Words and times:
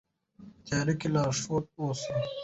په 0.55 0.61
تیاره 0.65 0.93
کې 0.99 1.07
لارښود 1.13 1.65
اوسئ. 1.79 2.13